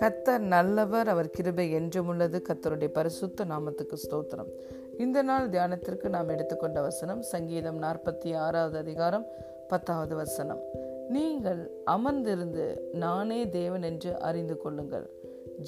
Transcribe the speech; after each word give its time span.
கத்தர் 0.00 0.38
நல்லவர் 0.38 1.08
அவர் 1.08 1.30
கிருபை 1.30 1.70
என்றும் 1.70 2.06
உள்ளது. 2.06 2.42
கத்தருடைய 2.48 2.88
பரிசுத்த 2.88 3.44
நாமத்துக்கு 3.44 3.92
ஸ்தோத்திரம். 3.92 4.52
இந்த 4.98 5.22
நாள் 5.22 5.48
தியானத்திற்கு 5.48 6.08
நாம் 6.08 6.28
எடுத்துக்கொண்ட 6.28 6.80
வசனம் 6.80 7.22
சங்கீதம் 7.22 7.82
நாற்பத்தி 7.82 8.34
ஆறாவது 8.34 8.78
அதிகாரம் 8.78 9.26
பத்தாவது 9.68 10.16
வசனம். 10.16 10.60
நீங்கள் 11.08 11.70
அமர்ந்திருந்து 11.86 12.76
நானே 12.92 13.48
தேவன் 13.48 13.82
என்று 13.82 14.18
அறிந்து 14.18 14.56
கொள்ளுங்கள். 14.56 15.10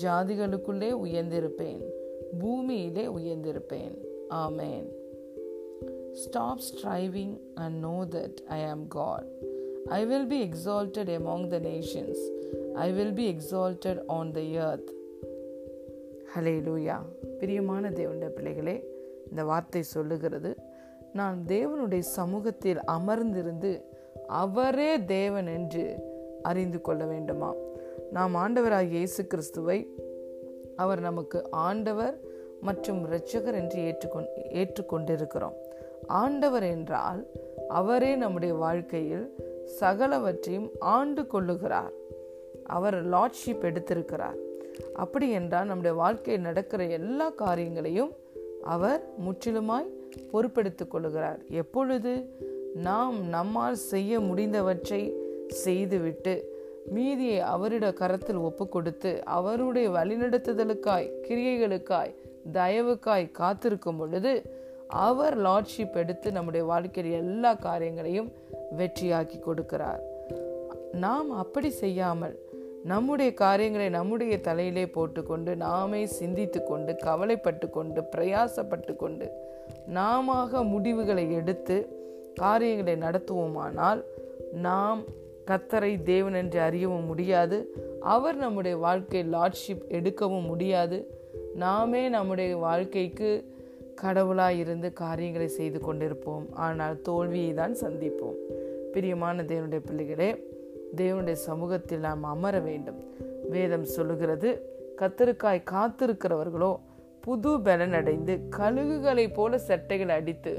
ஜாதிகளுக்குள்ளே 0.03 0.93
உயர்ந்திருப்பேன் 0.93 1.85
பூமியிலே 2.39 3.07
உயர்ந்திருப்பேன். 3.07 3.99
ஆமேன். 4.31 4.96
Stop 6.17 6.61
striving 6.61 7.33
and 7.57 7.83
know 7.83 8.05
that 8.07 8.41
I 8.49 8.59
am 8.59 8.89
God. 8.89 9.25
I 9.91 10.05
will 10.05 10.27
be 10.27 10.41
exalted 10.43 11.09
among 11.11 11.51
the 11.51 11.61
nations. 11.61 12.17
I 12.77 12.91
will 12.91 13.13
be 13.13 13.27
exalted 13.29 13.99
on 14.09 14.33
the 14.33 14.47
earth. 14.69 14.89
ஹலே 16.35 16.55
லூயா 16.67 16.97
பிரியமான 17.41 17.91
தேவனுடைய 17.91 18.31
பிள்ளைகளே 18.31 18.77
இந்த 19.31 19.45
வார்த்தை 19.45 19.83
சொல்லுகிறது 19.93 20.51
நான் 21.13 21.39
தேவனுடைய 21.47 22.05
சமூகத்தில் 22.17 22.81
அமர்ந்திருந்து 22.97 23.73
அவரே 24.43 24.91
தேவன் 25.15 25.51
என்று 25.59 25.85
அறிந்து 26.43 26.81
கொள்ள 26.81 27.05
வேண்டுமா 27.07 27.51
நாம் 28.13 28.35
ஆண்டவராக 28.45 28.91
இயேசு 28.99 29.23
கிறிஸ்துவை 29.27 29.79
அவர் 30.77 31.01
நமக்கு 31.01 31.39
ஆண்டவர் 31.69 32.17
மற்றும் 32.61 33.01
இரட்சகர் 33.07 33.61
என்று 33.63 33.81
ஏற்றுக்கொண் 33.91 34.29
ஏற்றுக்கொண்டிருக்கிறோம் 34.63 35.57
ஆண்டவர் 36.07 36.63
என்றால் 36.63 37.27
அவரே 37.69 38.15
நம்முடைய 38.15 38.55
வாழ்க்கையில் 38.55 39.35
சகலவற்றையும் 39.81 40.71
ஆண்டு 40.79 41.23
கொள்ளுகிறார். 41.23 41.93
அவர் 42.65 43.09
லார்ட்ஷிப் 43.09 43.63
எடுத்திருக்கிறார். 43.63 44.37
அப்படி 44.95 45.31
என்றால் 45.31 45.67
நம்முடைய 45.67 45.97
வாழ்க்கையில் 45.97 46.43
நடக்கிற 46.43 46.85
எல்லா 46.85 47.31
காரியங்களையும் 47.31 48.13
அவர் 48.63 49.09
முற்றிலுமாய் 49.29 49.89
பொறுப்பெடுத்துக் 50.33 50.95
கொள்ளுகிறார். 50.95 51.39
எப்பொழுது? 51.51 52.39
நாம் 52.75 53.29
நம்மால் 53.29 53.75
செய்ய 53.75 54.21
முடிந்தவற்றை 54.21 55.13
செய்துவிட்டு 55.49 56.55
மீதியை 56.87 57.41
அவரிட 57.41 57.93
கரத்தில் 57.93 58.37
ஒப்பு 58.37 58.69
கொடுத்து 58.69 59.25
அவருடைய 59.25 59.91
வழிநடத்துதலுக்காய் 59.91 61.11
கிரியைகளுக்காய் 61.29 62.15
தயவுக்காய் 62.53 63.31
காத்திருக்கும் 63.31 63.97
பொழுது 63.97 64.65
அவர் 64.89 65.39
லார்ட்ஷிப் 65.39 65.93
எடுத்து 65.93 66.33
நம்முடைய 66.33 66.67
வாழ்க்கையில் 66.67 67.13
எல்லா 67.13 67.55
காரியங்களையும் 67.55 68.33
வெற்றியாக்கி 68.79 69.43
கொடுக்கிறார். 69.47 70.01
நாம் 70.93 71.31
அப்படி 71.31 71.71
செய்யாமல் 71.71 72.39
நம்முடைய 72.85 73.35
காரியங்களை 73.35 73.89
நம்முடைய 73.89 74.41
தலையிலே 74.41 74.87
போட்டுக்கொண்டு 74.87 75.57
நாமே 75.57 76.07
சிந்தித்து 76.07 76.65
கொண்டு 76.65 76.97
கவலைப்பட்டு 76.97 77.71
கொண்டு 77.71 78.03
பிரயாசப்பட்டு 78.17 78.97
கொண்டு 78.97 79.31
நாம 79.87 80.63
முடிவுகளை 80.63 81.33
எடுத்து 81.33 81.89
காரியங்களை 82.35 83.09
நடத்துவோமானால் 83.09 84.03
நாம் 84.53 85.03
கத்தரை 85.47 86.03
தேவன் 86.03 86.35
என்று 86.35 86.61
அறியவும் 86.61 87.05
முடியாது. 87.05 87.75
அவர் 88.01 88.37
நம்முடைய 88.37 88.77
வாழ்க்கை 88.77 89.25
லார்ட்ஷிப் 89.33 89.85
எடுக்கவும் 89.89 90.47
முடியாது. 90.47 91.25
நாமே 91.55 92.09
நம்முடைய 92.09 92.57
வாழ்க்கைக்கு 92.57 93.56
கடவுளாய் 94.03 94.59
இருந்து 94.63 94.89
காரியங்களை 95.03 95.49
செய்து 95.59 95.79
கொண்டிருப்போம். 95.87 96.45
ஆனால் 96.67 96.97
தோல்வியை 97.09 97.53
தான் 97.61 97.75
சந்திப்போம். 97.83 98.39
பிரியமான 98.95 99.43
தேவனுடைய 99.51 99.83
பிள்ளைகளே 99.89 100.31
தேவனுடைய 101.01 101.37
சமூகத்தில் 101.49 102.05
நாம் 102.09 102.23
அமர 102.35 102.55
வேண்டும். 102.69 103.01
வேதம் 103.55 103.87
சொல்லுகிறது 103.97 104.51
கத்தருக்காய் 105.01 105.69
காத்திருக்கிறவர்களோ 105.73 106.73
புது 107.25 107.53
பலன் 107.67 107.95
அடைந்து 107.99 108.35
கழுகுகளைப் 108.57 109.35
போல 109.37 109.59
சட்டைகள் 109.69 110.13
அடித்து 110.19 110.53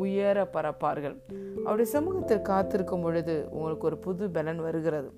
உயர 0.00 0.38
பரப்பார்கள் 0.54 1.14
அவருடைய 1.64 1.88
சமூகத்தில் 1.94 2.48
காத்திருக்கும் 2.50 3.04
பொழுது 3.04 3.34
உங்களுக்கு 3.56 3.86
ஒரு 3.90 3.98
புது 4.06 4.24
பலன் 4.36 4.60
வருகிறது. 4.66 5.10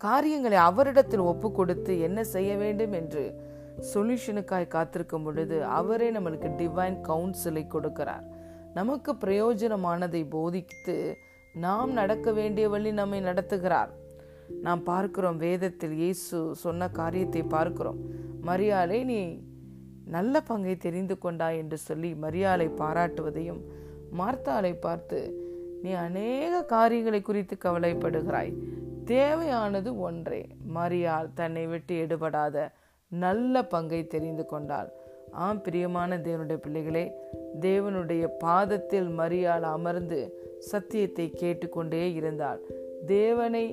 காரியங்களை 0.00 0.58
அவரிடத்தில் 0.68 1.28
ஒப்பு 1.30 1.48
கொடுத்து 1.58 1.92
என்ன 2.06 2.18
செய்ய 2.34 2.52
வேண்டும் 2.62 2.94
என்று 3.00 3.24
சொல்யூஷனுக்காய் 3.92 4.74
காத்திருக்கும் 4.74 5.24
பொழுது 5.24 5.64
அவரே 5.64 6.10
நம்மளுக்கு 6.10 6.48
டிவைன் 6.60 6.98
கவுன்சிலை 7.08 7.64
கொடுக்கிறார். 7.74 8.24
நமக்கு 8.74 9.12
பிரயோஜனமானதை 9.14 10.28
போதித்து 10.28 10.96
நாம் 11.54 11.92
நடக்க 11.92 12.32
வேண்டிய 12.32 12.68
வழி 12.68 12.92
நம்மை 12.92 13.20
நடத்துகிறார். 13.20 13.90
நாம் 14.62 14.82
பார்க்கிறோம் 14.82 15.36
வேதத்தில் 15.36 15.92
இயேசு 15.92 16.38
சொன்ன 16.54 16.88
காரியத்தை 16.88 17.42
பார்க்கிறோம். 17.42 18.00
மரியாதை 18.40 19.04
நீ 19.04 19.20
நல்ல 20.16 20.40
பங்கை 20.40 20.76
தெரிந்து 20.76 21.18
கொண்டா 21.18 21.48
என்று 21.50 21.76
சொல்லி 21.76 22.14
மரியாதை 22.14 22.68
பாராட்டுவதையும் 22.80 23.62
மார்த்தாலை 24.18 24.72
பார்த்து 24.78 25.20
நீ 25.82 25.92
அநேக 25.92 26.64
காரியங்களை 26.64 27.22
குறித்து 27.22 27.54
கவலைப்படுகிறாய். 27.64 28.52
தேவையானது 29.04 29.90
ஒன்றே 29.98 30.42
மரியாள் 30.74 31.34
தன்னை 31.34 31.66
விட்டு 31.66 31.94
எடுபடாத 32.06 32.68
நல்ல 33.12 33.62
பங்கை 33.64 34.06
தெரிந்து 34.06 34.46
கொண்டாள். 34.46 34.88
ஆம் 35.32 35.62
பிரியமான 35.62 36.16
தேவனுடைய 36.16 36.56
பிள்ளைகளே 36.56 37.04
தேவனுடைய 37.60 38.28
பாதத்தில் 38.44 39.08
மரியாள் 39.18 39.62
அமர்ந்து 39.62 40.20
சத்தியத்தை 40.58 41.30
கேட்டுக்கொண்டே 41.30 42.14
இருந்தாள். 42.14 42.60
தேவனை 43.06 43.64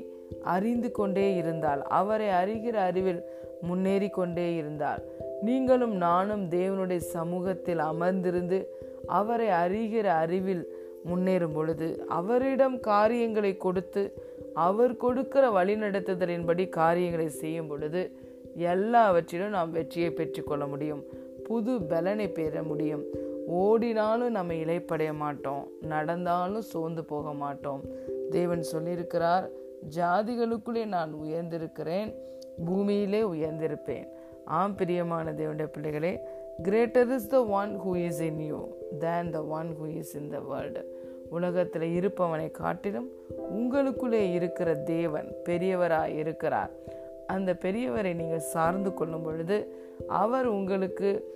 அறிந்து 0.44 0.92
கொண்டே 0.92 1.36
இருந்தாள். 1.36 1.82
அவரை 1.82 2.28
அறிகிற 2.28 2.76
அறிவில் 2.76 3.22
முன்னேறி 3.62 4.10
கொண்டே 4.10 4.56
இருந்தாள். 4.56 5.02
நீங்களும் 5.42 5.96
நானும் 5.96 6.50
தேவனுடைய 6.50 6.98
சமூகத்தில் 6.98 7.80
அமர்ந்திருந்து 7.80 8.60
அவரை 9.08 9.48
அறிகிற 9.48 10.06
அறிவில் 10.06 10.64
முன்னேறும் 11.06 11.54
பொழுது 11.54 12.06
அவரிடம் 12.10 12.80
காரியங்களை 12.80 13.58
கொடுத்து 13.58 14.04
அவர் 14.54 14.98
கொடுக்கிற 14.98 15.50
வழிநடத்துதலின்படி 15.52 16.70
காரியங்களை 16.70 17.30
செய்யும் 17.30 17.68
பொழுது 17.68 18.23
எல்லாவற்றிலும் 18.56 19.50
நாம் 19.50 19.72
வெற்றியை 19.72 20.12
பெற்றுக்கொள்ள 20.12 20.68
முடியும். 20.68 21.04
புது 21.44 21.82
பலனை 21.82 22.28
பெற 22.28 22.64
முடியும். 22.64 23.04
ஓடினாலும் 23.48 24.32
நம்ம 24.32 24.54
இலைப்படைய 24.54 25.14
மாட்டோம். 25.14 25.68
நடந்தாலும் 25.82 26.62
சோர்ந்து 26.62 27.04
போக 27.04 27.34
மாட்டோம். 27.34 27.82
தேவன் 28.30 28.66
சொல்லியிருக்கிறார் 28.72 29.50
ஜாதிகளுக்குள்ளே 29.96 30.86
நான் 30.86 31.14
உயர்ந்திருக்கிறேன் 31.14 32.14
பூமியிலே 32.66 33.22
உயர்ந்திருப்பேன். 33.22 34.08
ஆம் 34.46 34.76
பிரியமான 34.76 35.32
தேவனுடைய 35.32 35.66
பிள்ளைகளே 35.66 36.20
greater 36.64 37.16
is 37.16 37.28
the 37.28 37.44
one 37.44 37.80
who 37.80 37.96
is 37.96 38.22
in 38.22 38.40
you 38.40 38.68
than 39.00 39.30
the 39.30 39.44
one 39.44 39.76
who 39.82 39.96
is 39.96 40.16
in 40.16 40.30
the 40.30 40.40
world 40.40 41.02
உலகத்தில் 41.30 42.00
இருப்பவனை 42.00 42.52
காட்டிலும் 42.52 43.10
உங்களுக்குள்ளே 43.54 44.34
இருக்கிற 44.34 44.76
தேவன் 44.76 45.34
பெரியவராய் 45.46 46.16
இருக்கிறார் 46.16 46.72
அந்த 47.28 47.58
பெரியவரை 47.62 48.14
நீங்கள் 48.14 48.40
சார்ந்து 48.40 48.94
கொள்ளும் 48.94 49.22
பொழுது 49.22 49.76
அவர் 50.08 50.46
உங்களுக்கு 50.46 51.34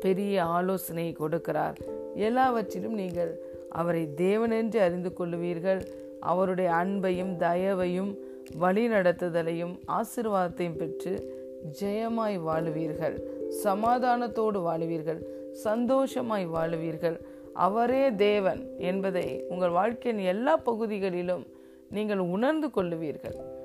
பெரிய 0.00 0.44
ஆலோசனை 0.44 1.16
கொடுக்கிறார். 1.20 1.74
எல்லாவற்றிலும் 2.14 2.94
நீங்கள் 2.94 3.40
அவரை 3.68 4.08
தேவனென்று 4.16 4.76
அறிந்து 4.76 5.12
கொள்ளுவீர்கள். 5.18 5.86
அவருடைய 6.20 6.70
அன்பையும் 6.70 7.36
தயவையும் 7.36 8.16
வழிநடத்துதலையும் 8.60 9.78
ஆசிர்வாதத்தையும் 9.88 10.76
பெற்று 10.76 11.44
ஜெயமாய் 11.80 12.38
வாழுவீர்கள். 12.38 13.22
சமாதானத்தோடு 13.64 14.58
வாழுவீர்கள். 14.68 15.20
சந்தோஷமாய் 15.52 16.46
வாழுவீர்கள். 16.48 17.20
அவரே 17.52 18.14
தேவன் 18.14 18.66
என்பதை 18.78 19.44
உங்கள் 19.48 19.70
வாழ்க்கையின் 19.70 20.24
எல்லா 20.24 20.56
பகுதிகளிலும் 20.56 21.46
நீங்கள் 21.90 22.18
உணர்ந்து 22.18 22.68
கொள்ளுவீர்கள். 22.68 23.55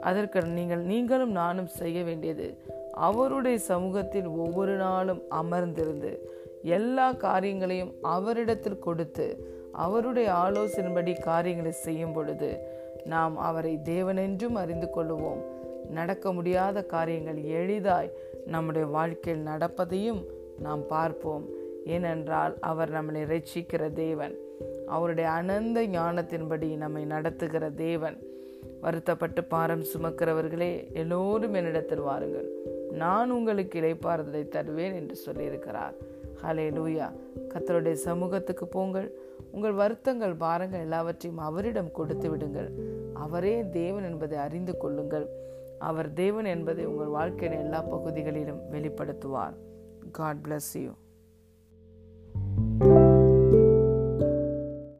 அதற்கு 0.00 0.42
நீங்கள் 0.42 0.82
நீங்களும் 0.82 1.30
நானும் 1.30 1.66
செய்ய 1.66 2.02
வேண்டியது 2.02 2.58
அவருடைய 2.92 3.58
சமூகத்தில் 3.58 4.26
ஒவ்வொரு 4.26 4.76
நாளும் 4.76 5.22
அமர்ந்திருந்து 5.30 6.18
எல்லா 6.62 7.12
காரியங்களையும் 7.12 7.92
அவரிடத்தில் 8.02 8.78
கொடுத்து 8.78 9.56
அவருடைய 9.72 10.32
ஆலோசனைபடி 10.32 11.20
காரியங்களை 11.20 11.72
செய்யும் 11.72 12.12
பொழுது 12.12 12.76
நாம் 13.04 13.38
அவரை 13.38 13.78
தேவனென்றும் 13.84 14.54
அறிந்து 14.54 14.88
கொள்ளுவோம். 14.96 15.42
நடக்க 15.90 16.32
முடியாத 16.32 16.82
காரியங்கள் 16.82 17.42
எளிதாய் 17.42 18.12
நம்முடைய 18.46 18.86
வாழ்க்கையில் 18.86 19.46
நடப்பதையும் 19.46 20.24
நாம் 20.58 20.86
பார்ப்போம். 20.86 21.44
ஏனென்றால் 21.86 22.56
அவர் 22.60 22.92
நம்மளை 22.92 23.22
ரட்சிக்கிற 23.32 23.92
தேவன். 23.92 24.34
அவருடைய 24.86 25.30
அனந்த 25.30 25.82
ஞானத்தின்படி 25.82 26.76
நம்மை 26.76 27.04
நடத்துகிற 27.04 27.70
தேவன். 27.70 28.18
வருத்தப்பட்டு 28.80 29.44
பாரம் 29.44 29.82
சுமக்கிறவர்களே 29.82 30.92
எல்லோரும் 30.92 31.54
என்னிடத்தில் 31.54 32.00
வாருங்கள். 32.00 32.48
நான் 32.90 33.30
உங்களுக்கு 33.30 33.80
இழைப்பாறுதலை 33.80 34.48
தருவேன் 34.48 34.94
என்று 34.94 35.16
சொல்லியிருக்கிறார். 35.26 35.92
ஹலே 36.42 36.66
லூயா 36.72 37.12
கத்தருடைய 37.48 37.92
சமூகத்துக்கு 37.92 38.66
போங்கள். 38.66 39.12
உங்கள் 39.52 39.72
வருத்தங்கள் 39.72 40.34
பாரங்கள் 40.34 40.80
எல்லாவற்றையும் 40.80 41.40
அவரிடம் 41.40 41.92
கொடுத்து 41.92 42.30
விடுங்கள். 42.30 42.70
அவரே 43.14 43.68
தேவன் 43.68 44.04
என்பதை 44.04 44.38
அறிந்து 44.38 44.76
கொள்ளுங்கள். 44.76 45.26
அவர் 45.78 46.12
தேவன் 46.12 46.44
என்பதை 46.44 46.86
உங்கள் 46.86 47.06
வாழ்க்கையின் 47.06 47.58
எல்லா 47.58 47.82
பகுதிகளிலும் 47.82 48.60
வெளிப்படுத்துவார். 48.72 49.56
God 50.12 50.36
bless 50.48 50.74
you 50.74 50.90